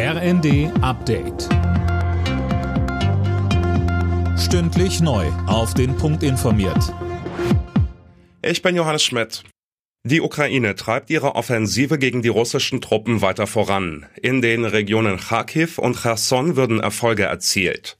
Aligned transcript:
RND 0.00 0.70
Update. 0.80 1.48
Stündlich 4.38 5.00
neu. 5.00 5.26
Auf 5.48 5.74
den 5.74 5.96
Punkt 5.96 6.22
informiert. 6.22 6.94
Ich 8.40 8.62
bin 8.62 8.76
Johannes 8.76 9.02
Schmidt. 9.02 9.42
Die 10.04 10.20
Ukraine 10.20 10.76
treibt 10.76 11.10
ihre 11.10 11.34
Offensive 11.34 11.98
gegen 11.98 12.22
die 12.22 12.28
russischen 12.28 12.80
Truppen 12.80 13.22
weiter 13.22 13.48
voran. 13.48 14.06
In 14.22 14.40
den 14.40 14.64
Regionen 14.64 15.18
Kharkiv 15.18 15.78
und 15.78 16.00
Cherson 16.00 16.54
würden 16.54 16.78
Erfolge 16.78 17.24
erzielt. 17.24 17.98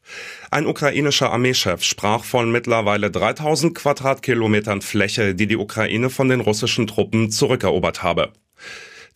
Ein 0.53 0.69
ukrainischer 0.69 1.33
Armeechef 1.33 1.83
sprach 1.83 2.23
von 2.23 2.53
mittlerweile 2.53 3.11
3000 3.11 3.75
Quadratkilometern 3.75 4.83
Fläche, 4.83 5.35
die 5.35 5.49
die 5.49 5.57
Ukraine 5.57 6.11
von 6.11 6.29
den 6.29 6.43
russischen 6.43 6.87
Truppen 6.87 7.33
zurückerobert 7.33 8.05
habe. 8.05 8.33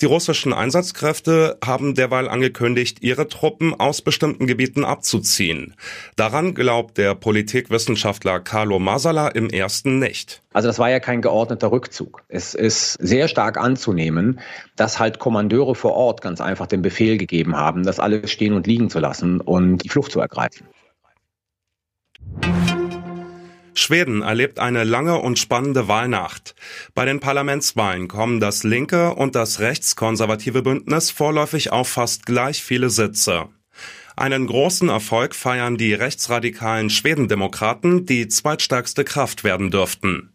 Die 0.00 0.06
russischen 0.06 0.52
Einsatzkräfte 0.52 1.58
haben 1.64 1.94
derweil 1.94 2.28
angekündigt, 2.28 2.98
ihre 3.02 3.28
Truppen 3.28 3.78
aus 3.78 4.02
bestimmten 4.02 4.46
Gebieten 4.46 4.84
abzuziehen. 4.84 5.74
Daran 6.16 6.54
glaubt 6.54 6.98
der 6.98 7.14
Politikwissenschaftler 7.14 8.40
Carlo 8.40 8.78
Masala 8.78 9.28
im 9.28 9.48
ersten 9.50 9.98
nicht. 9.98 10.42
Also 10.52 10.68
das 10.68 10.78
war 10.78 10.90
ja 10.90 11.00
kein 11.00 11.22
geordneter 11.22 11.70
Rückzug. 11.70 12.22
Es 12.28 12.54
ist 12.54 12.94
sehr 12.94 13.28
stark 13.28 13.56
anzunehmen, 13.58 14.40
dass 14.76 14.98
halt 14.98 15.18
Kommandeure 15.18 15.74
vor 15.74 15.94
Ort 15.94 16.20
ganz 16.20 16.40
einfach 16.40 16.66
den 16.66 16.82
Befehl 16.82 17.18
gegeben 17.18 17.56
haben, 17.56 17.84
das 17.84 18.00
alles 18.00 18.30
stehen 18.30 18.54
und 18.54 18.66
liegen 18.66 18.90
zu 18.90 18.98
lassen 18.98 19.40
und 19.40 19.78
die 19.78 19.88
Flucht 19.88 20.12
zu 20.12 20.20
ergreifen. 20.20 20.66
Schweden 23.82 24.22
erlebt 24.22 24.58
eine 24.58 24.84
lange 24.84 25.18
und 25.18 25.38
spannende 25.38 25.88
Wahlnacht. 25.88 26.54
Bei 26.94 27.04
den 27.04 27.20
Parlamentswahlen 27.20 28.08
kommen 28.08 28.40
das 28.40 28.62
linke 28.64 29.14
und 29.14 29.34
das 29.34 29.60
rechtskonservative 29.60 30.62
Bündnis 30.62 31.10
vorläufig 31.10 31.72
auf 31.72 31.88
fast 31.88 32.24
gleich 32.24 32.62
viele 32.62 32.90
Sitze. 32.90 33.48
Einen 34.16 34.46
großen 34.46 34.88
Erfolg 34.88 35.34
feiern 35.34 35.76
die 35.76 35.94
rechtsradikalen 35.94 36.90
Schwedendemokraten, 36.90 38.06
die 38.06 38.28
zweitstärkste 38.28 39.04
Kraft 39.04 39.42
werden 39.42 39.70
dürften. 39.70 40.32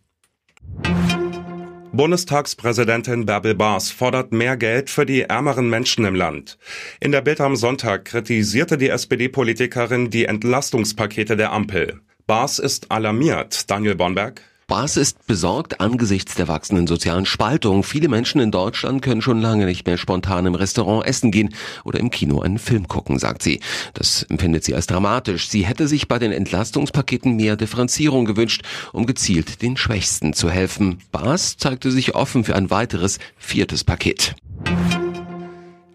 Bundestagspräsidentin 1.93 3.25
Bärbel 3.25 3.55
Baas 3.55 3.89
fordert 3.89 4.31
mehr 4.31 4.57
Geld 4.57 4.89
für 4.89 5.05
die 5.05 5.21
ärmeren 5.21 5.69
Menschen 5.69 6.05
im 6.05 6.15
Land. 6.15 6.57
In 6.99 7.11
der 7.11 7.21
Bild 7.21 7.41
am 7.41 7.55
Sonntag 7.55 8.05
kritisierte 8.05 8.77
die 8.77 8.89
SPD-Politikerin 8.89 10.09
die 10.09 10.25
Entlastungspakete 10.25 11.35
der 11.37 11.53
Ampel. 11.53 12.01
Bas 12.27 12.59
ist 12.59 12.91
alarmiert. 12.91 13.71
Daniel 13.71 13.95
Bonberg. 13.95 14.41
Bas 14.67 14.97
ist 14.97 15.25
besorgt 15.27 15.79
angesichts 15.79 16.35
der 16.35 16.49
wachsenden 16.49 16.85
sozialen 16.85 17.25
Spaltung. 17.25 17.83
Viele 17.83 18.09
Menschen 18.09 18.41
in 18.41 18.51
Deutschland 18.51 19.01
können 19.01 19.21
schon 19.21 19.39
lange 19.39 19.65
nicht 19.65 19.87
mehr 19.87 19.97
spontan 19.97 20.45
im 20.45 20.53
Restaurant 20.53 21.07
essen 21.07 21.31
gehen 21.31 21.55
oder 21.85 22.01
im 22.01 22.11
Kino 22.11 22.41
einen 22.41 22.57
Film 22.57 22.89
gucken, 22.89 23.17
sagt 23.17 23.43
sie. 23.43 23.61
Das 23.93 24.23
empfindet 24.23 24.65
sie 24.65 24.75
als 24.75 24.87
dramatisch. 24.87 25.47
Sie 25.47 25.65
hätte 25.65 25.87
sich 25.87 26.09
bei 26.09 26.19
den 26.19 26.33
Entlastungspaketen 26.33 27.37
mehr 27.37 27.55
Differenzierung 27.55 28.25
gewünscht, 28.25 28.61
um 28.91 29.05
gezielt 29.05 29.61
den 29.61 29.77
Schwächsten 29.77 30.33
zu 30.33 30.49
helfen. 30.49 30.99
Bas 31.13 31.55
zeigte 31.55 31.91
sich 31.91 32.13
offen 32.13 32.43
für 32.43 32.57
ein 32.57 32.69
weiteres 32.69 33.19
viertes 33.37 33.85
Paket. 33.85 34.35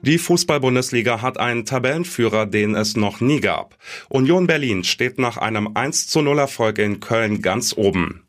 Die 0.05 0.19
Fußball-Bundesliga 0.19 1.23
hat 1.23 1.39
einen 1.39 1.65
Tabellenführer, 1.65 2.47
den 2.47 2.75
es 2.75 2.97
noch 2.97 3.21
nie 3.21 3.41
gab. 3.41 3.77
Union 4.09 4.49
Berlin 4.49 4.83
steht 4.83 5.17
nach 5.21 5.37
einem 5.37 5.77
1 5.77 6.09
zu 6.09 6.23
0 6.23 6.41
Erfolg 6.41 6.79
in 6.79 6.99
Köln 6.99 7.41
ganz 7.41 7.73
oben. 7.77 8.25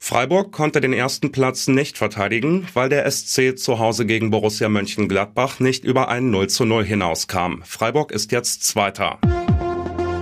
Freiburg 0.00 0.50
konnte 0.50 0.80
den 0.80 0.92
ersten 0.92 1.30
Platz 1.30 1.68
nicht 1.68 1.96
verteidigen, 1.96 2.66
weil 2.74 2.88
der 2.88 3.08
SC 3.08 3.56
zu 3.56 3.78
Hause 3.78 4.04
gegen 4.04 4.32
Borussia 4.32 4.68
Mönchengladbach 4.68 5.60
nicht 5.60 5.84
über 5.84 6.08
ein 6.08 6.30
0 6.30 6.48
zu 6.48 6.64
0 6.64 6.84
hinauskam. 6.84 7.62
Freiburg 7.62 8.10
ist 8.10 8.32
jetzt 8.32 8.64
Zweiter. 8.64 9.20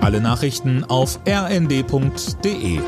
Alle 0.01 0.21
Nachrichten 0.21 0.83
auf 0.83 1.19
rnd.de 1.27 2.79